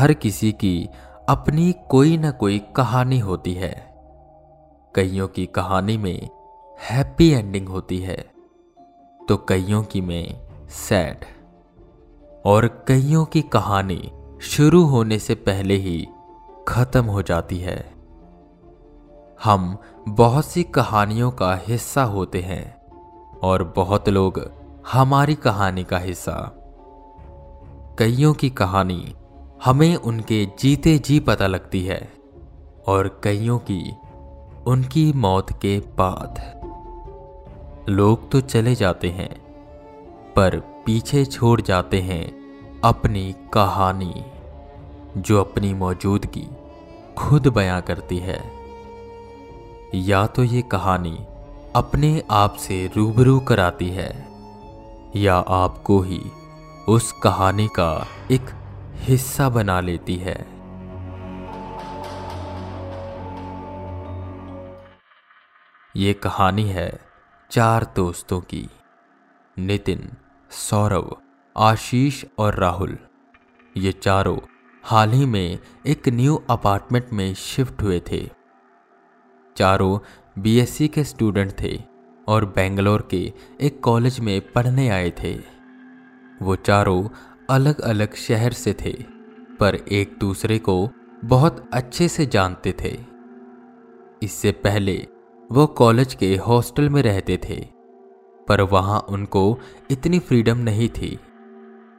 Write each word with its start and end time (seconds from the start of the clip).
हर 0.00 0.12
किसी 0.12 0.52
की 0.52 0.88
अपनी 1.28 1.72
कोई 1.90 2.16
ना 2.16 2.30
कोई 2.30 2.58
कहानी 2.76 3.18
होती 3.18 3.52
है। 3.54 3.72
कईयों 4.94 5.28
की 5.28 5.46
कहानी 5.46 5.96
में 5.96 6.28
हैप्पी 6.90 7.28
एंडिंग 7.30 7.68
होती 7.68 7.98
है 7.98 8.16
तो 9.20 9.36
कईयों 9.36 9.82
की 9.82 10.00
में 10.00 10.40
सैड 10.68 11.24
और 12.46 12.84
कईयों 12.88 13.24
की 13.24 13.42
कहानी 13.42 14.12
शुरू 14.42 14.82
होने 14.84 15.18
से 15.18 15.34
पहले 15.34 15.76
ही 15.76 16.08
खत्म 16.68 17.04
हो 17.04 17.22
जाती 17.22 17.58
है। 17.58 17.78
हम 19.44 19.76
बहुत 20.08 20.44
सी 20.44 20.62
कहानियों 20.62 21.30
का 21.30 21.54
हिस्सा 21.56 22.02
होते 22.02 22.40
हैं, 22.40 22.64
और 23.40 23.72
बहुत 23.76 24.08
लोग 24.08 24.50
हमारी 24.92 25.34
कहानी 25.34 25.84
का 25.84 25.98
हिस्सा। 25.98 26.52
कईयों 27.98 28.34
की 28.34 28.50
कहानी 28.50 29.14
हमें 29.64 29.96
उनके 29.96 30.44
जीते 30.58 30.98
जी 30.98 31.18
पता 31.20 31.46
लगती 31.46 31.82
है 31.84 32.00
और 32.86 33.20
कईयों 33.24 33.58
की 33.70 33.80
उनकी 34.66 35.12
मौत 35.12 35.52
के 35.52 35.78
बाद। 35.98 36.38
लोग 37.88 38.30
तो 38.30 38.40
चले 38.40 38.74
जाते 38.74 39.08
हैं, 39.08 39.28
पर 40.36 40.58
पीछे 40.86 41.24
छोड़ 41.24 41.60
जाते 41.60 42.00
हैं 42.00 42.24
अपनी 42.84 43.34
कहानी, 43.52 44.24
जो 45.16 45.40
अपनी 45.40 45.74
मौजूदगी 45.74 46.46
खुद 47.18 47.48
बयां 47.48 47.80
करती 47.82 48.18
है। 48.18 48.40
या 49.94 50.26
तो 50.26 50.44
ये 50.44 50.62
कहानी 50.62 51.18
अपने 51.76 52.22
आप 52.30 52.54
से 52.54 52.90
रूबरू 52.96 53.38
कराती 53.40 53.88
है, 53.88 54.10
या 55.16 55.36
आपको 55.36 56.00
ही 56.00 56.22
उस 56.88 57.12
कहानी 57.12 57.68
का 57.68 58.06
एक 58.30 58.50
हिस्सा 59.00 59.48
बना 59.48 59.80
लेती 59.80 60.16
है। 60.16 60.34
ये 65.96 66.12
कहानी 66.12 66.62
है 66.62 67.00
चार 67.50 67.92
दोस्तों 67.96 68.40
की, 68.40 68.68
नितिन, 69.58 70.10
सौरव, 70.50 71.16
आशीष 71.56 72.24
और 72.38 72.54
राहुल। 72.54 72.98
ये 73.76 73.92
चारों 73.92 74.38
हाल 74.84 75.10
ही 75.10 75.26
में 75.26 75.58
एक 75.86 76.08
न्यू 76.08 76.42
अपार्टमेंट 76.50 77.06
में 77.12 77.34
शिफ्ट 77.34 77.82
हुए 77.82 78.00
थे। 78.12 78.30
चारों 79.56 79.98
बीएससी 80.42 80.88
के 80.88 81.04
स्टूडेंट 81.04 81.52
थे 81.60 81.82
और 82.28 82.44
बेंगलोर 82.44 83.08
के 83.10 83.32
एक 83.60 83.80
कॉलेज 83.82 84.20
में 84.20 84.40
पढ़ने 84.52 84.88
आए 84.88 85.10
थे। 85.10 85.34
वो 86.42 86.56
चारों 86.56 87.08
अलग 87.50 87.80
अलग 87.80 88.14
शहर 88.16 88.52
से 88.52 88.74
थे, 88.74 88.92
पर 89.60 89.74
एक 89.92 90.16
दूसरे 90.20 90.58
को 90.58 90.88
बहुत 91.24 91.68
अच्छे 91.72 92.08
से 92.08 92.26
जानते 92.26 92.74
थे। 92.82 92.96
इससे 94.22 94.52
पहले 94.64 94.96
वो 95.50 95.66
कॉलेज 95.66 96.14
के 96.14 96.34
हॉस्टल 96.36 96.88
में 96.88 97.02
रहते 97.02 97.38
थे, 97.44 97.56
पर 98.48 98.60
वहाँ 98.62 99.00
उनको 99.08 99.58
इतनी 99.90 100.18
फ्रीडम 100.18 100.58
नहीं 100.58 100.88
थी। 100.90 101.18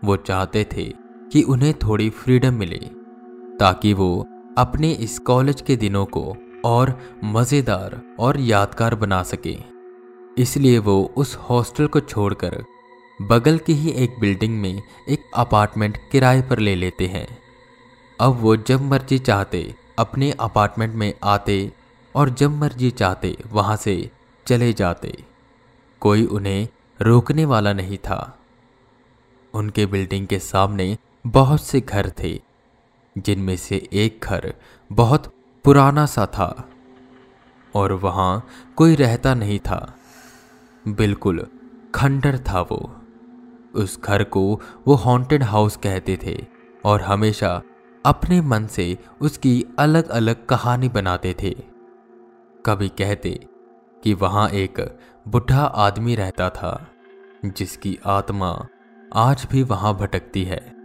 वो 0.06 0.16
चाहते 0.18 0.66
थे 0.74 0.84
कि 1.32 1.42
उन्हें 1.44 1.74
थोड़ी 1.80 2.10
फ्रीडम 2.10 2.54
मिले, 2.54 2.80
ताकि 3.60 3.94
वो 3.94 4.28
अपने 4.58 4.92
इस 4.94 5.20
कॉलेज 5.20 5.62
के 5.62 5.76
दिनों 5.76 6.06
को 6.08 6.36
और 6.66 6.98
मज़ेदार 7.26 8.02
और 8.20 8.40
यादगार 8.40 8.96
बना 8.96 9.22
सके। 9.24 9.58
इसलिए 10.38 10.78
वो 10.80 11.02
उस 11.18 11.36
हॉस्टल 11.40 11.88
को 11.88 12.00
छोड़कर 12.00 12.64
बगल 13.22 13.58
की 13.58 13.74
ही 13.74 13.90
एक 13.90 14.20
बिल्डिंग 14.20 14.62
में 14.62 14.82
एक 15.10 15.32
अपार्टमेंट 15.36 15.98
किराए 16.12 16.42
पर 16.42 16.60
ले 16.60 16.76
लेते 16.76 17.08
हैं। 17.08 17.40
अब 18.22 18.32
वो 18.42 18.56
जब 18.56 18.82
मर्ज़ी 18.82 19.20
चाहते, 19.20 19.76
अपने 20.00 20.32
अपार्टमेंट 20.32 20.96
में 20.96 21.14
आते 21.24 21.72
और 22.16 22.30
जब 22.30 22.52
मर्ज़ी 22.52 22.92
चाहते, 22.92 23.38
वहाँ 23.48 23.76
से 23.76 24.12
चले 24.48 24.74
जाते। 24.74 25.24
कोई 26.00 26.26
उन्हें 26.26 26.68
रोकने 27.02 27.46
वाला 27.46 27.74
नहीं 27.74 27.98
था। 27.98 28.40
उनके 29.54 29.86
बिल्डिंग 29.86 30.28
के 30.28 30.40
सामने 30.40 30.98
बहुत 31.28 31.64
से 31.64 31.82
घर 31.82 32.10
थे, 32.10 32.42
जिनमें 33.18 33.58
से 33.58 33.90
एक 33.94 34.20
घर 34.24 34.54
बहुत 34.92 35.34
पुराना 35.64 36.06
सा 36.06 36.26
था 36.26 36.70
और 37.76 37.92
वहाँ 37.92 38.48
कोई 38.76 38.96
रहता 38.96 39.34
नहीं 39.34 39.60
था। 39.60 39.98
बिल्कुल 40.88 41.48
खंडर 41.96 42.38
था 42.38 42.62
वो। 42.62 43.01
उस 43.76 44.02
घर 44.02 44.24
को 44.24 44.62
वो 44.88 44.96
हॉन्टेड 44.96 45.44
हाउस 45.44 45.76
कहते 45.76 46.20
थे 46.24 46.46
और 46.86 47.02
हमेशा 47.02 47.62
अपने 48.06 48.42
मन 48.42 48.66
से 48.68 48.98
उसकी 49.22 49.66
अलग 49.80 50.10
अलग 50.10 50.46
कहानी 50.46 50.90
बनाते 50.90 51.36
थे। 51.42 51.56
कभी 52.66 52.90
कहते 52.90 53.48
कि 54.04 54.14
वहाँ 54.14 54.50
एक 54.50 55.00
बुढ़ा 55.28 55.64
आदमी 55.64 56.16
रहता 56.16 56.50
था, 56.50 56.88
जिसकी 57.46 58.00
आत्मा 58.06 58.68
आज 59.16 59.48
भी 59.52 59.64
वहाँ 59.64 59.98
भटकती 59.98 60.44
है। 60.44 60.76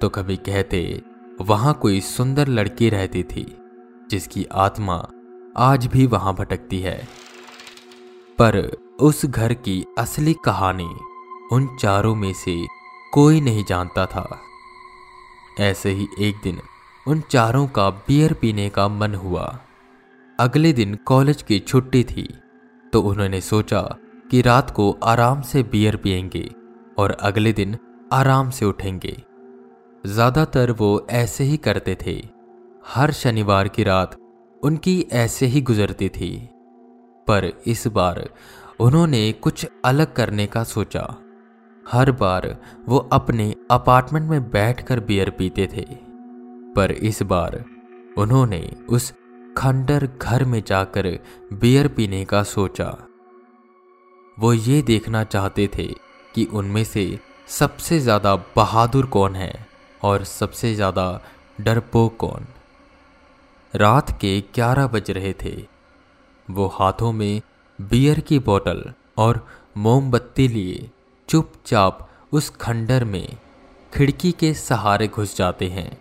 तो 0.00 0.08
कभी 0.08 0.36
कहते 0.36 1.02
वहाँ 1.40 1.74
कोई 1.74 2.00
सुंदर 2.00 2.48
लड़की 2.48 2.90
रहती 2.90 3.22
थी, 3.22 3.58
जिसकी 4.10 4.46
आत्मा 4.52 5.08
आज 5.56 5.86
भी 5.86 6.06
वहाँ 6.06 6.34
भटकती 6.34 6.80
है। 6.80 7.08
पर 8.38 8.76
उस 9.00 9.26
घर 9.26 9.54
की 9.54 9.84
असली 9.98 10.34
कहानी 10.44 10.88
उन 11.52 11.66
चारों 11.76 12.14
में 12.14 12.32
से 12.34 12.56
कोई 13.12 13.40
नहीं 13.40 13.64
जानता 13.64 14.06
था। 14.06 14.28
ऐसे 15.60 15.90
ही 15.90 16.08
एक 16.20 16.36
दिन 16.44 16.60
उन 17.06 17.20
चारों 17.30 17.66
का 17.66 17.88
बियर 17.90 18.32
पीने 18.32 18.68
का 18.68 18.88
मन 18.88 19.14
हुआ। 19.14 19.44
अगले 20.38 20.72
दिन 20.72 20.94
कॉलेज 21.06 21.42
की 21.42 21.58
छुट्टी 21.58 22.02
थी 22.04 22.28
तो 22.92 23.00
उन्होंने 23.02 23.40
सोचा 23.40 23.80
कि 24.30 24.40
रात 24.42 24.70
को 24.70 24.90
आराम 25.04 25.42
से 25.42 25.62
बियर 25.62 25.96
पियेंगे 25.96 26.48
और 26.98 27.12
अगले 27.12 27.52
दिन 27.52 27.76
आराम 28.12 28.50
से 28.50 28.64
उठेंगे। 28.64 29.16
ज़्यादातर 30.04 30.70
वो 30.70 31.06
ऐसे 31.10 31.44
ही 31.44 31.56
करते 31.56 31.96
थे। 31.96 32.16
हर 32.86 33.12
शनिवार 33.12 33.68
की 33.68 33.84
रात 33.84 34.16
उनकी 34.60 35.00
ऐसे 35.12 35.46
ही 35.46 35.60
गुजरती 35.60 36.08
थी। 36.08 36.36
पर 37.28 37.50
इस 37.66 37.86
बार 37.86 38.28
उन्होंने 38.80 39.30
कुछ 39.32 39.66
अलग 39.84 40.12
करने 40.14 40.46
का 40.46 40.64
सोचा। 40.64 41.02
हर 41.86 42.10
बार 42.12 42.46
वो 42.88 42.98
अपने 43.12 43.54
अपार्टमेंट 43.70 44.28
में 44.30 44.50
बैठकर 44.50 45.00
बियर 45.00 45.30
पीते 45.30 45.66
थे। 45.66 45.84
पर 46.76 46.92
इस 46.92 47.22
बार 47.22 47.64
उन्होंने 48.18 48.60
उस 48.88 49.12
खंडर 49.56 50.08
घर 50.22 50.44
में 50.44 50.62
जाकर 50.66 51.06
बियर 51.52 51.88
पीने 51.88 52.24
का 52.24 52.42
सोचा। 52.44 52.86
वो 54.38 54.52
ये 54.52 54.80
देखना 54.82 55.22
चाहते 55.24 55.68
थे 55.78 55.86
कि 56.34 56.44
उनमें 56.52 56.82
से 56.84 57.06
सबसे 57.48 57.98
ज़्यादा 58.00 58.34
बहादुर 58.56 59.06
कौन 59.06 59.34
है 59.34 59.54
और 60.00 60.24
सबसे 60.24 60.74
ज़्यादा 60.74 61.06
डरपोक 61.60 62.16
कौन। 62.16 62.46
रात 63.74 64.10
के 64.20 64.38
ग्यारह 64.54 64.86
बज 64.86 65.10
रहे 65.10 65.32
थे। 65.42 65.54
वो 66.48 66.66
हाथों 66.74 67.12
में 67.12 67.40
बियर 67.78 68.20
की 68.20 68.38
बोतल 68.38 68.82
और 69.18 69.46
मोमबत्ती 69.76 70.48
लिए 70.48 70.90
चुपचाप 71.28 72.10
उस 72.32 72.50
खंडर 72.50 73.04
में 73.04 73.36
खिड़की 73.94 74.32
के 74.32 74.54
सहारे 74.54 75.08
घुस 75.08 75.36
जाते 75.36 75.68
हैं। 75.68 75.98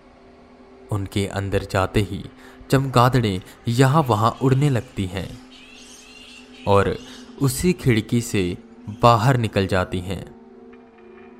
उनके 0.91 1.27
अंदर 1.27 1.63
जाते 1.71 1.99
ही 1.99 2.23
चमगादड़ें 2.71 3.41
यहाँ 3.67 4.01
वहाँ 4.01 4.37
उड़ने 4.41 4.69
लगती 4.69 5.05
हैं 5.05 5.41
और 6.67 6.97
उसी 7.41 7.73
खिड़की 7.73 8.21
से 8.21 8.57
बाहर 9.01 9.37
निकल 9.37 9.67
जाती 9.67 9.99
हैं। 9.99 10.35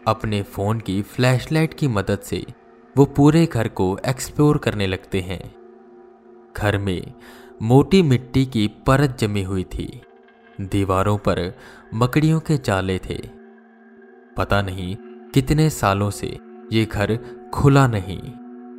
अपने 0.08 0.42
फ़ोन 0.44 0.80
की 0.80 1.02
फ्लैशलाइट 1.02 1.74
की 1.74 1.88
मदद 1.88 2.20
से 2.20 2.46
वो 2.98 3.06
पूरे 3.06 3.46
घर 3.46 3.68
को 3.68 4.00
एक्सप्लोर 4.06 4.58
करने 4.58 4.88
लगते 4.88 5.22
हैं। 5.22 5.56
घर 6.58 6.78
में 6.78 7.14
मोटी 7.62 8.02
मिट्टी 8.02 8.46
की 8.46 8.68
परत 8.68 9.18
जमी 9.20 9.44
हुई 9.44 9.64
थी। 9.64 10.02
दीवारों 10.62 11.18
पर 11.18 11.58
मकड़ियों 11.94 12.40
के 12.40 12.58
चाले 12.58 13.00
थे। 13.00 13.43
पता 14.38 14.62
नहीं 14.62 14.96
कितने 15.34 15.70
सालों 15.70 16.10
से 16.12 16.38
ये 16.72 16.86
घर 16.86 17.16
खुला 17.54 17.88
नहीं 17.88 18.22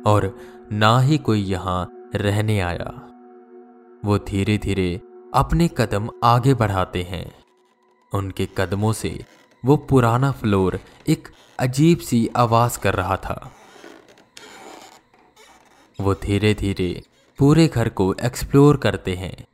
और 0.03 0.37
ना 0.71 0.99
ही 0.99 1.17
कोई 1.17 1.41
यहाँ 1.41 2.09
रहने 2.15 2.59
आया। 2.59 2.91
वो 4.05 4.17
धीरे 4.17 4.57
धीरे 4.57 5.01
अपने 5.33 5.69
कदम 5.77 6.09
आगे 6.23 6.53
बढ़ाते 6.53 7.03
हैं। 7.03 7.31
उनके 8.13 8.47
कदमों 8.57 8.93
से 8.93 9.25
वो 9.65 9.77
पुराना 9.77 10.31
फ्लोर 10.31 10.79
एक 11.07 11.27
अजीब 11.59 11.99
सी 11.99 12.29
आवाज़ 12.35 12.79
कर 12.79 12.93
रहा 12.93 13.17
था। 13.17 13.51
वो 16.01 16.13
धीरे 16.13 16.53
धीरे 16.53 17.03
पूरे 17.39 17.67
घर 17.67 17.89
को 17.89 18.13
एक्सप्लोर 18.23 18.77
करते 18.77 19.15
हैं, 19.15 19.45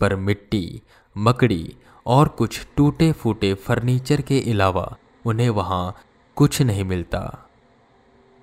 पर 0.00 0.16
मिट्टी, 0.16 0.82
मकड़ी 1.16 1.76
और 2.06 2.28
कुछ 2.28 2.66
टूटे 2.76 3.12
फूटे 3.12 3.54
फर्नीचर 3.54 4.20
के 4.20 4.40
अलावा 4.40 4.96
उन्हें 5.24 5.48
वहाँ 5.50 5.94
कुछ 6.36 6.60
नहीं 6.62 6.84
मिलता। 6.84 7.20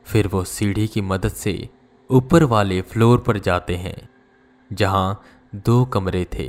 फिर 0.06 0.28
वो 0.28 0.44
सीढ़ी 0.44 0.88
की 0.88 1.02
मदद 1.02 1.30
से 1.30 1.70
ऊपर 2.10 2.44
वाले 2.44 2.82
फ्लोर 2.82 3.20
पर 3.20 3.38
जाते 3.38 3.76
हैं, 3.76 4.10
जहाँ 4.74 5.22
दो 5.56 5.84
कमरे 5.86 6.26
थे। 6.34 6.48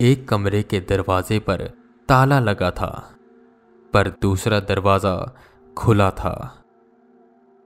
एक 0.00 0.28
कमरे 0.28 0.62
के 0.62 0.80
दरवाजे 0.80 1.38
पर 1.38 1.62
ताला 2.08 2.38
लगा 2.40 2.70
था, 2.70 3.14
पर 3.92 4.08
दूसरा 4.22 4.60
दरवाज़ा 4.60 5.34
खुला 5.76 6.10
था। 6.10 6.62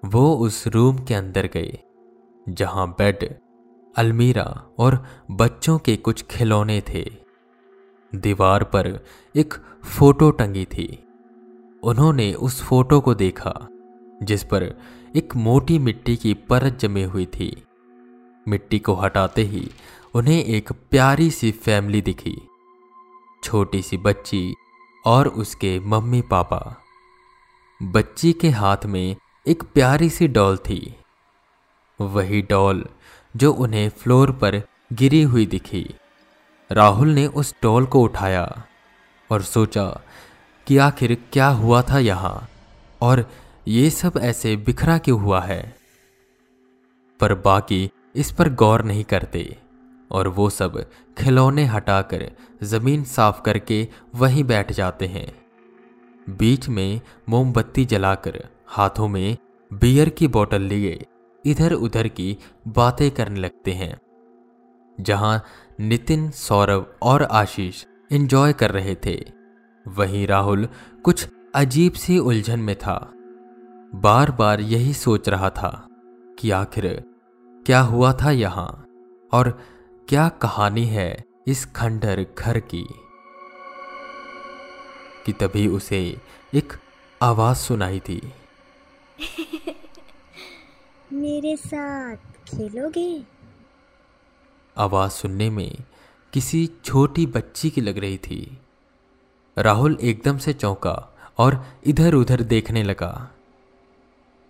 वो 0.02 0.34
उस 0.36 0.66
रूम 0.66 0.98
के 0.98 1.14
अंदर 1.14 1.46
गए, 1.46 1.78
जहाँ 2.48 2.88
बेड, 2.98 3.28
अलमीरा 3.96 4.44
और 4.78 5.04
बच्चों 5.30 5.78
के 5.78 5.96
कुछ 5.96 6.22
खिलौने 6.22 6.80
थे। 6.88 7.02
दीवार 8.14 8.64
पर 8.64 9.06
एक 9.36 9.54
फ़ोटो 9.84 10.30
टंगी 10.30 10.64
थी। 10.64 11.04
उन्होंने 11.82 12.34
उस 12.34 12.62
फ़ोटो 12.62 13.00
को 13.00 13.14
देखा, 13.14 13.68
जिस 14.22 14.44
पर 14.44 14.80
एक 15.16 15.36
मोटी 15.36 15.78
मिट्टी 15.78 16.16
की 16.16 16.34
परत 16.34 16.78
जमी 16.78 17.02
हुई 17.02 17.26
थी। 17.26 17.62
मिट्टी 18.48 18.78
को 18.78 18.94
हटाते 18.94 19.42
ही 19.42 19.70
उन्हें 20.14 20.44
एक 20.44 20.72
प्यारी 20.72 21.30
सी 21.30 21.50
फैमिली 21.50 22.00
दिखी। 22.00 22.36
छोटी 23.44 23.82
सी 23.82 23.96
बच्ची 23.96 24.54
और 25.06 25.28
उसके 25.28 25.80
मम्मी 25.80 26.22
पापा। 26.22 26.76
बच्ची 27.82 28.32
के 28.32 28.50
हाथ 28.50 28.86
में 28.86 29.16
एक 29.46 29.62
प्यारी 29.62 30.10
सी 30.10 30.28
डॉल 30.28 30.56
थी। 30.56 30.96
वही 32.00 32.42
डॉल 32.42 32.86
जो 33.36 33.52
उन्हें 33.52 33.88
फ्लोर 33.88 34.32
पर 34.32 34.62
गिरी 34.92 35.22
हुई 35.22 35.46
दिखी। 35.46 35.94
राहुल 36.72 37.08
ने 37.08 37.26
उस 37.26 37.54
टॉल 37.62 37.86
को 37.86 38.02
उठाया 38.02 38.64
और 39.30 39.42
सोचा 39.42 40.00
कि 40.66 40.76
आखिर 40.76 41.24
क्या 41.32 41.48
हुआ 41.48 41.82
था 41.82 41.98
यहाँ 41.98 42.48
और 43.00 43.30
ये 43.68 43.90
सब 43.90 44.12
ऐसे 44.18 44.56
बिखरा 44.56 44.98
क्यों 44.98 45.20
हुआ 45.20 45.40
है? 45.40 45.76
पर 47.20 47.34
बाकी 47.34 47.90
इस 48.16 48.32
पर 48.32 48.54
गौर 48.54 48.82
नहीं 48.82 49.04
करते 49.04 49.58
और 50.10 50.28
वो 50.28 50.50
सब 50.50 50.90
खिलौने 51.18 51.64
हटाकर 51.64 52.30
ज़मीन 52.62 53.04
साफ़ 53.04 53.42
करके 53.42 53.88
वहीं 54.14 54.44
बैठ 54.44 54.72
जाते 54.72 55.06
हैं। 55.06 55.42
बीच 56.36 56.68
में 56.68 57.00
मोमबत्ती 57.28 57.84
जलाकर 57.84 58.48
हाथों 58.66 59.08
में 59.08 59.36
बियर 59.72 60.08
की 60.08 60.28
बोतल 60.28 60.62
लिए 60.62 61.06
इधर 61.46 61.72
उधर 61.72 62.08
की 62.08 62.38
बातें 62.68 63.10
करने 63.10 63.40
लगते 63.40 63.72
हैं। 63.72 64.00
जहाँ 65.02 65.44
नितिन 65.80 66.30
सौरभ 66.30 66.96
और 67.02 67.22
आशीष 67.22 67.84
एंजॉय 68.12 68.52
कर 68.52 68.70
रहे 68.70 68.94
थे। 68.94 69.24
वहीं 69.88 70.26
राहुल 70.26 70.68
कुछ 71.02 71.28
अजीब 71.54 71.92
सी 71.92 72.18
उलझन 72.18 72.60
में 72.60 72.76
था। 72.76 73.12
बार 73.94 74.30
बार 74.30 74.60
यही 74.60 74.94
सोच 74.94 75.28
रहा 75.28 75.50
था 75.50 75.88
कि 76.38 76.50
आखिर 76.50 77.04
क्या 77.66 77.80
हुआ 77.80 78.12
था 78.12 78.30
यहाँ 78.30 78.86
और 79.32 79.62
क्या 80.08 80.28
कहानी 80.28 80.84
है 80.84 81.24
इस 81.46 81.64
खंडर 81.64 82.26
घर 82.38 82.60
की। 82.60 82.86
कि 85.26 85.32
तभी 85.32 85.68
उसे 85.68 86.20
एक 86.54 86.72
आवाज़ 87.22 87.56
सुनाई 87.56 88.00
थी। 88.00 88.32
मेरे 91.12 91.56
साथ 91.56 92.16
खेलोगे? 92.16 93.39
आवाज़ 94.80 95.12
सुनने 95.12 95.50
में 95.50 95.76
किसी 96.32 96.66
छोटी 96.84 97.26
बच्ची 97.26 97.70
की 97.70 97.80
लग 97.80 97.98
रही 97.98 98.18
थी। 98.18 98.58
राहुल 99.58 99.98
एकदम 100.00 100.38
से 100.38 100.52
चौंका 100.52 101.16
और 101.38 101.64
इधर 101.84 102.14
उधर 102.14 102.42
देखने 102.42 102.82
लगा। 102.82 103.30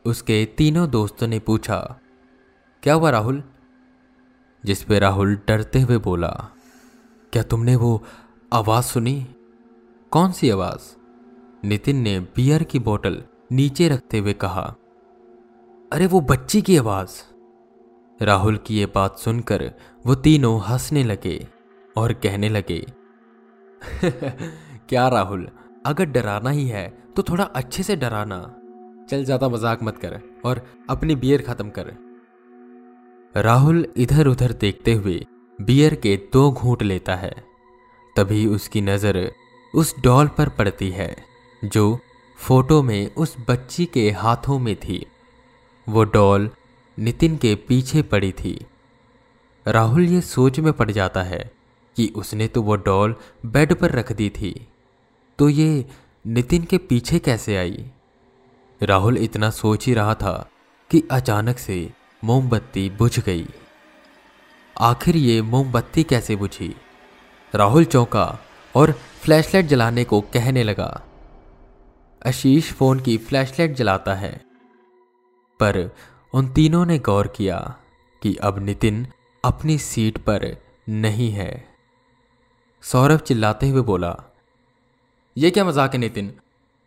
उसके 0.05 0.45
तीनों 0.59 0.91
दोस्तों 0.91 1.27
ने 1.27 1.39
पूछा, 1.39 2.01
क्या 2.83 2.95
हुआ 2.95 3.11
राहुल? 3.11 3.43
जिस 4.65 4.83
पे 4.83 4.99
राहुल 4.99 5.35
डरते 5.49 5.81
हुए 5.81 5.99
बोला, 5.99 6.49
क्या 7.33 7.43
तुमने 7.43 7.77
वो 7.77 8.05
आवाज़ 8.53 8.85
सुनी? 8.85 9.27
कौन 10.11 10.33
सी 10.33 10.51
आवाज़? 10.51 10.97
नितिन 11.67 11.97
ने 11.97 12.21
बियर 12.21 12.63
की 12.63 12.79
बोतल 12.79 13.23
नीचे 13.53 13.89
रखते 13.89 14.19
हुए 14.19 14.33
कहा, 14.33 14.75
अरे 15.93 16.07
वो 16.07 16.21
बच्ची 16.21 16.63
की 16.63 16.77
आवाज़। 16.77 17.30
राहुल 18.21 18.57
की 18.57 18.75
ये 18.75 18.87
बात 18.87 19.19
सुनकर 19.19 19.63
वो 20.05 20.15
तीनों 20.15 20.61
हंसने 20.61 21.03
लगे 21.05 21.39
और 21.97 22.13
कहने 22.13 22.49
लगे, 22.49 22.81
क्या 24.89 25.07
राहुल, 25.09 25.47
अगर 25.87 26.05
डराना 26.07 26.51
ही 26.51 26.67
है 26.67 26.89
तो 27.17 27.23
थोड़ा 27.23 27.45
अच्छे 27.45 27.83
से 27.83 27.97
डराना। 27.97 28.41
चल 29.11 29.25
ज़्यादा 29.25 29.49
मज़ाक 29.49 29.83
मत 29.83 29.99
कर 29.99 30.21
और 30.45 30.63
अपनी 30.91 31.15
बियर 31.15 31.43
खत्म 31.43 31.71
कर। 31.71 31.93
राहुल 33.35 33.87
इधर 33.97 34.27
उधर 34.27 34.53
देखते 34.53 34.93
हुए 34.93 35.19
बियर 35.59 35.95
के 35.95 36.17
दो 36.33 36.51
घूंट 36.53 36.83
लेता 36.83 37.17
है। 37.17 37.35
तभी 38.17 38.47
उसकी 38.47 38.81
नज़र 38.81 39.31
उस 39.75 39.95
डॉल 40.03 40.29
पर 40.29 40.49
पड़ती 40.49 40.91
है, 40.91 41.15
जो 41.63 41.99
फ़ोटो 42.39 42.83
में 42.83 43.15
उस 43.15 43.37
बच्ची 43.49 43.87
के 43.87 44.11
हाथों 44.13 44.59
में 44.59 44.75
थी। 44.77 45.05
वो 45.87 46.05
डॉल 46.05 46.51
नितिन 47.01 47.37
के 47.37 47.55
पीछे 47.55 48.03
पड़ी 48.03 48.33
थी। 48.33 48.67
राहुल 49.67 50.05
ये 50.05 50.21
सोच 50.21 50.61
में 50.61 50.73
पड़ 50.73 50.91
जाता 50.91 51.23
है 51.23 51.51
कि 51.97 52.13
उसने 52.17 52.49
तो 52.49 52.63
वो 52.63 52.77
डॉल 52.77 53.17
बेड 53.47 53.75
पर 53.75 53.91
रख 53.91 54.13
दी 54.13 54.31
थी। 54.31 54.69
तो 55.39 55.49
ये 55.49 55.87
नितिन 56.27 56.65
के 56.65 56.79
पीछे 56.79 57.19
कैसे 57.19 57.57
आई? 57.57 57.91
राहुल 58.83 59.19
इतना 59.19 59.51
सोच 59.51 59.87
ही 59.87 59.95
रहा 59.95 60.15
था 60.15 60.51
कि 60.91 61.09
अचानक 61.11 61.59
से 61.59 61.93
मोमबत्ती 62.25 62.91
बुझ 62.91 63.21
गई। 63.21 63.47
आखिर 64.81 65.17
ये 65.17 65.43
मोमबत्ती 65.43 66.03
कैसे 66.03 66.37
बुझी? 66.37 66.77
राहुल 67.55 67.85
चौंका 67.85 68.39
और 68.77 68.93
फ्लैशलाइट 68.93 69.67
जलाने 69.67 70.05
को 70.05 70.21
कहने 70.21 70.63
लगा। 70.63 71.03
आशीष 72.27 72.73
फ़ोन 72.73 73.01
की 73.01 73.19
फ्लैशलाइट 73.19 73.75
जलाता 73.75 74.15
है। 74.15 74.51
पर 75.61 75.91
उन 76.33 76.49
तीनों 76.49 76.87
ने 76.87 76.99
गौर 76.99 77.27
किया 77.27 77.77
कि 78.23 78.37
अब 78.37 78.59
नितिन 78.59 79.07
अपनी 79.45 79.79
सीट 79.79 80.19
पर 80.19 80.57
नहीं 80.89 81.31
है। 81.31 81.69
सौरभ 82.83 83.19
चिल्लाते 83.19 83.69
हुए 83.69 83.83
बोला 83.83 84.23
यह 85.39 85.51
क्या 85.51 85.65
मज़ाक 85.65 85.93
है 85.93 85.99
नितिन? 85.99 86.35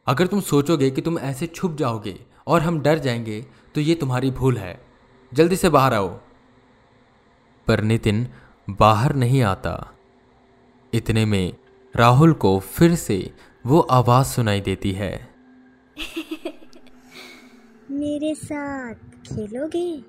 अगर 0.07 0.27
तुम 0.27 0.41
सोचोगे 0.41 0.89
कि 0.91 1.01
तुम 1.01 1.19
ऐसे 1.19 1.47
छुप 1.47 1.75
जाओगे 1.75 2.25
और 2.47 2.61
हम 2.61 2.79
डर 2.79 2.99
जाएँगे 2.99 3.45
तो 3.75 3.81
ये 3.81 3.95
तुम्हारी 3.95 4.31
भूल 4.31 4.57
है। 4.57 4.85
जल्दी 5.33 5.55
से 5.55 5.69
बाहर 5.69 5.93
आओ। 5.93 6.19
पर 7.67 7.81
नितिन 7.81 8.27
बाहर 8.69 9.15
नहीं 9.15 9.41
आता। 9.41 9.93
इतने 10.93 11.25
में 11.25 11.53
राहुल 11.95 12.33
को 12.33 12.59
फिर 12.59 12.95
से 12.95 13.33
वो 13.65 13.79
आवाज़ 13.79 14.27
सुनाई 14.27 14.61
देती 14.61 14.91
है। 14.91 15.33
मेरे 17.91 18.35
साथ 18.35 18.93
खेलोगे? 19.27 20.03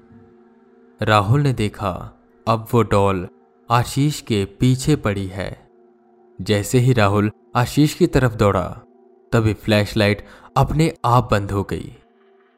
राहुल 1.02 1.40
ने 1.40 1.52
देखा, 1.52 2.20
अब 2.48 2.66
वो 2.72 2.82
डॉल 2.82 3.28
आशीष 3.70 4.20
के 4.20 4.44
पीछे 4.44 4.96
पड़ी 4.96 5.26
है। 5.26 5.70
जैसे 6.40 6.78
ही 6.78 6.92
राहुल 6.92 7.30
आशीष 7.56 7.94
की 7.94 8.06
तरफ़ 8.06 8.34
दौड़ा, 8.34 8.68
तभी 9.32 9.54
फ्लैशलाइट 9.54 10.24
अपने 10.56 10.94
आप 11.04 11.28
बंद 11.30 11.50
हो 11.50 11.62
गई। 11.62 11.96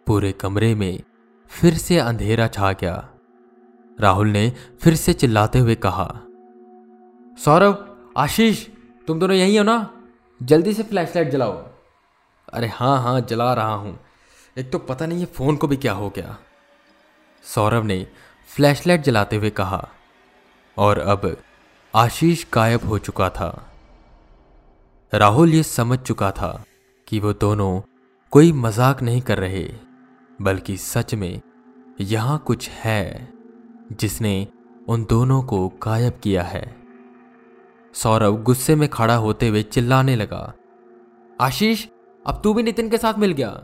पूरे 0.06 0.32
कमरे 0.32 0.75
में 0.75 1.02
फिर 1.49 1.75
से 1.75 1.99
अंधेरा 1.99 2.49
छा 2.49 2.73
गया। 2.73 3.08
राहुल 4.00 4.28
ने 4.28 4.52
फिर 4.80 4.94
से 4.94 5.12
चिल्लाते 5.12 5.58
हुए 5.58 5.75
कहा, 5.75 6.20
सौरभ, 7.44 7.96
आशीष, 8.16 8.66
तुम 9.06 9.20
दोनों 9.20 9.37
यही 9.37 9.56
हो 9.56 9.64
ना? 9.64 9.92
जल्दी 10.42 10.73
से 10.73 10.82
फ्लैशलाइट 10.82 11.30
जलाओ। 11.30 11.52
अरे 12.52 12.66
हाँ 12.66 13.02
हाँ 13.02 13.20
जला 13.20 13.54
रहा 13.54 13.75
हूँ। 13.75 14.05
एक 14.56 14.70
तो 14.72 14.78
पता 14.80 15.06
नहीं 15.06 15.20
है 15.20 15.26
फ़ोन 15.26 15.56
को 15.56 15.66
भी 15.66 15.76
क्या 15.76 15.92
हो 15.92 16.08
गया। 16.10 16.36
सौरभ 17.44 17.84
ने 17.84 18.06
फ्लैशलाइट 18.50 19.02
जलाते 19.02 19.36
हुए 19.36 19.50
कहा, 19.50 19.88
और 20.76 20.98
अब 20.98 21.36
आशीष 21.94 22.44
गायब 22.54 22.84
हो 22.84 22.98
चुका 22.98 23.28
था। 23.30 23.50
राहुल 25.12 25.54
ये 25.54 25.62
समझ 25.62 25.98
चुका 25.98 26.30
था 26.30 26.64
कि 27.06 27.20
वो 27.20 27.32
दोनों 27.34 27.80
कोई 28.32 28.52
मज़ाक 28.54 29.02
नहीं 29.02 29.20
कर 29.22 29.38
रहे, 29.38 29.64
बल्कि 30.38 30.76
सच 30.78 31.14
में 31.14 31.40
यहाँ 32.02 32.38
कुछ 32.46 32.68
है 32.70 33.28
जिसने 33.92 34.46
उन 34.88 35.04
दोनों 35.04 35.42
को 35.42 35.66
गायब 35.82 36.20
किया 36.22 36.42
है। 36.44 36.64
सौरभ 37.94 38.42
गुस्से 38.42 38.75
में 38.75 38.88
खड़ा 38.88 39.16
होते 39.16 39.48
हुए 39.48 39.62
चिल्लाने 39.64 40.16
लगा, 40.16 40.52
आशीष, 41.38 41.86
अब 42.26 42.40
तू 42.44 42.54
भी 42.54 42.62
नितिन 42.62 42.90
के 42.90 42.98
साथ 42.98 43.18
मिल 43.18 43.32
गया। 43.32 43.56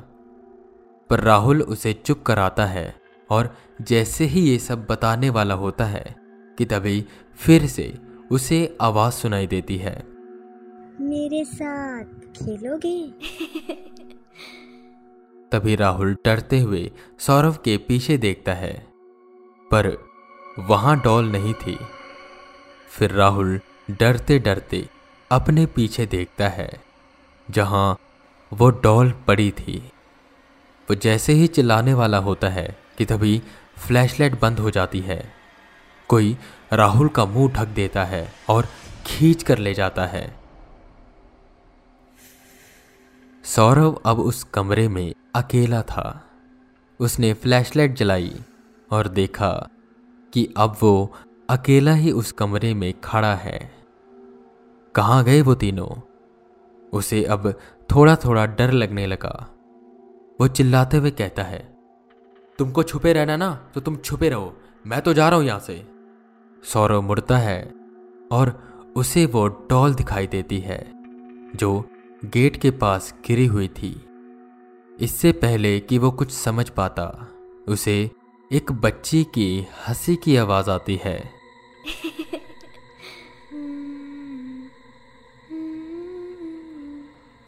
पर 1.13 1.21
राहुल 1.21 1.63
उसे 1.63 1.93
चुप 1.93 2.23
कराता 2.23 2.67
है 2.67 3.01
और 3.31 3.57
जैसे 3.83 4.25
ही 4.25 4.41
ये 4.41 4.59
सब 4.59 4.87
बताने 4.87 5.31
वाला 5.31 5.55
होता 5.55 5.85
है 5.85 6.17
कि 6.59 6.65
तभी 6.65 7.07
फिर 7.37 7.67
से 7.67 7.99
उसे 8.31 8.77
आवाज़ 8.81 9.15
सुनाई 9.15 9.47
देती 9.47 9.77
है। 9.77 10.07
मेरे 11.01 11.45
साथ 11.45 12.05
खेलोगे? 12.05 13.11
तभी 15.53 15.77
राहुल 15.77 16.15
डरते 16.15 16.61
हुए 16.61 16.93
सौरभ 17.19 17.57
के 17.57 17.77
पीछे 17.77 18.19
देखता 18.19 18.55
है 18.55 18.87
पर 19.71 19.99
वहाँ 20.59 21.01
डॉल 21.01 21.25
नहीं 21.25 21.55
थी। 21.55 21.79
फिर 22.89 23.11
राहुल 23.11 23.61
डरते 23.91 24.39
डरते 24.39 24.89
अपने 25.31 25.67
पीछे 25.67 26.07
देखता 26.07 26.49
है 26.49 26.81
जहाँ 27.51 27.99
वो 28.53 28.71
डॉल 28.71 29.11
पड़ी 29.11 29.51
थी। 29.51 29.93
वो 30.93 30.97
जैसे 30.97 31.33
ही 31.33 31.47
चिल्लाने 31.47 31.95
वाला 31.95 32.19
होता 32.19 32.49
है 32.49 32.79
कि 32.99 33.05
तभी 33.05 33.43
फ्लैशलाइट 33.87 34.41
बंद 34.41 34.59
हो 34.59 34.71
जाती 34.71 35.01
है। 35.01 35.33
कोई 36.09 36.39
राहुल 36.73 37.09
का 37.09 37.25
मुँह 37.25 37.53
ढक 37.53 37.67
देता 37.67 38.05
है 38.05 38.33
और 38.49 38.67
खींच 39.07 39.43
कर 39.43 39.59
ले 39.59 39.75
जाता 39.75 40.07
है। 40.07 40.37
सौरभ 43.45 44.03
अब 44.07 44.21
उस 44.21 44.45
कमरे 44.45 44.89
में 44.89 45.15
अकेला 45.35 45.83
था। 45.83 46.25
उसने 47.01 47.35
फ्लैशलाइट 47.35 47.97
जलाई 47.97 48.35
और 48.91 49.09
देखा 49.09 49.69
कि 50.33 50.55
अब 50.57 50.77
वो 50.83 51.17
अकेला 51.51 51.95
ही 51.95 52.13
उस 52.13 52.33
कमरे 52.33 52.75
में 52.75 53.01
खड़ा 53.01 53.35
है। 53.35 53.75
कहाँ 54.95 55.25
गए 55.25 55.43
वो 55.43 55.55
तीनों? 55.55 56.01
उसे 56.93 57.25
अब 57.25 57.59
थोड़ा 57.95 58.17
थोड़ा 58.17 58.47
डर 58.47 58.73
लगने 58.73 59.07
लगा। 59.07 59.49
वो 60.43 60.47
चिल्लाते 60.49 60.97
हुए 60.97 61.11
कहता 61.11 61.43
है, 61.43 61.59
तुमको 62.59 62.83
छुपे 62.83 63.13
रहना 63.13 63.37
ना 63.37 63.51
तो 63.75 63.81
तुम 63.81 63.97
छुपे 63.97 64.29
रहो। 64.29 64.53
मैं 64.87 65.01
तो 65.03 65.13
जा 65.15 65.29
रहा 65.29 65.39
हूँ 65.39 65.47
यहाँ 65.47 65.61
से। 65.61 65.77
सौरव 66.65 67.03
मुड़ता 67.03 67.39
है 67.39 67.63
और 68.33 68.53
उसे 68.97 69.25
वो 69.27 69.47
डॉल 69.71 69.95
दिखाई 69.95 70.27
देती 70.27 70.59
है, 70.59 70.81
जो 71.57 71.85
गेट 72.25 72.57
के 72.57 72.71
पास 72.71 73.15
गिरी 73.27 73.47
हुई 73.47 73.69
थी। 73.69 73.95
इससे 74.99 75.33
पहले 75.33 75.79
कि 75.81 75.99
वो 75.99 76.11
कुछ 76.11 76.33
समझ 76.33 76.69
पाता, 76.69 77.29
उसे 77.69 78.11
एक 78.51 78.73
बच्ची 78.73 79.25
की 79.25 79.67
हँसी 79.89 80.17
की 80.17 80.37
आवाज़ 80.37 80.71
आती 80.71 81.01
है। 81.05 81.19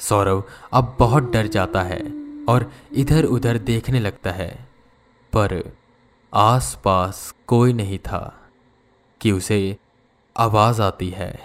सौरव 0.01 0.45
अब 0.73 0.97
बहुत 0.99 1.33
डर 1.33 1.47
जाता 1.47 1.83
है। 1.83 2.24
और 2.49 2.73
इधर 2.93 3.25
उधर 3.25 3.59
देखने 3.59 4.01
लगता 4.01 4.31
है 4.31 4.69
पर 5.33 5.77
आसपास 6.35 7.35
कोई 7.47 7.73
नहीं 7.73 7.99
था 7.99 8.41
कि 9.21 9.33
उसे 9.33 9.77
आवाज़ 10.37 10.83
आती 10.83 11.11
है। 11.11 11.41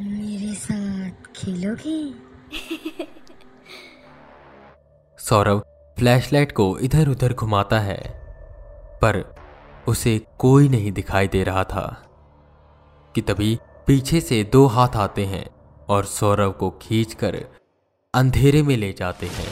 मेरे 0.00 0.54
साथ 0.54 1.10
खेलोगे? 1.10 2.14
सौरभ 5.18 5.60
फ्लैशलाइट 5.98 6.52
को 6.52 6.78
इधर 6.78 7.08
उधर 7.08 7.32
घुमाता 7.32 7.80
है 7.80 8.02
पर 9.02 9.36
उसे 9.88 10.26
कोई 10.38 10.68
नहीं 10.68 10.92
दिखाई 10.92 11.28
दे 11.28 11.44
रहा 11.44 11.64
था 11.64 12.06
कि 13.14 13.20
तभी 13.20 13.58
पीछे 13.86 14.20
से 14.20 14.44
दो 14.44 14.66
हाथ 14.66 14.88
आते 14.88 15.24
हैं 15.24 15.50
और 15.88 16.04
सौरव 16.04 16.52
को 16.52 16.70
खींचकर 16.70 17.46
अंधेरे 18.14 18.62
में 18.62 18.76
ले 18.76 18.92
जाते 18.92 19.26
हैं। 19.26 19.48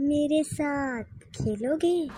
मेरे 0.00 0.42
साथ 0.42 1.02
खेलोगे? 1.04 2.08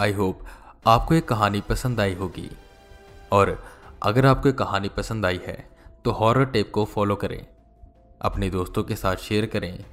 आई 0.00 0.12
होप 0.12 0.46
आपको 0.86 1.14
ये 1.14 1.20
कहानी 1.20 1.60
पसंद 1.60 2.00
आई 2.00 2.14
होगी। 2.14 2.50
और 3.32 3.64
अगर 4.02 4.26
आपको 4.26 4.48
ये 4.48 4.54
कहानी 4.54 4.88
पसंद 4.88 5.26
आई 5.26 5.40
है 5.46 5.79
तो 6.04 6.10
हॉरर 6.10 6.44
टेप 6.44 6.70
को 6.70 6.84
फॉलो 6.84 7.16
करें, 7.16 7.44
अपने 8.20 8.50
दोस्तों 8.50 8.82
के 8.82 8.96
साथ 8.96 9.16
शेयर 9.18 9.46
करें, 9.46 9.84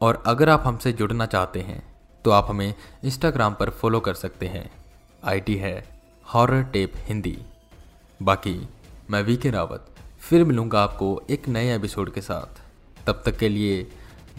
और 0.00 0.22
अगर 0.26 0.48
आप 0.48 0.62
हमसे 0.66 0.92
जुड़ना 0.92 1.26
चाहते 1.26 1.60
हैं 1.60 1.82
तो 2.24 2.30
आप 2.30 2.46
हमें 2.50 2.74
इंस्टाग्राम 3.04 3.54
पर 3.54 3.70
फॉलो 3.70 4.00
कर 4.00 4.14
सकते 4.14 4.46
हैं। 4.46 4.70
आईडी 5.24 5.54
है 5.56 5.74
हॉरर 6.26 6.62
टेप 6.64 6.92
हिंदी। 6.98 7.36
बाकी, 8.20 8.68
मैं 9.10 9.22
वी 9.22 9.36
के 9.36 9.50
रावत, 9.50 9.86
फिर 10.20 10.44
मिलूँगा 10.44 10.82
आपको 10.82 11.22
एक 11.30 11.48
नए 11.48 11.74
एपिसोड 11.76 12.12
के 12.12 12.20
साथ। 12.20 12.60
तब 13.06 13.22
तक 13.26 13.36
के 13.36 13.48
लिए 13.48 13.86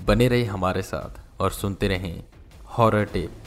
बने 0.06 0.28
रहे 0.28 0.44
हमारे 0.46 0.82
साथ, 0.82 1.42
और 1.42 1.52
सुनते 1.52 1.88
रहें 1.88 2.24
हॉरर 2.70 3.06
टेप 3.06 3.44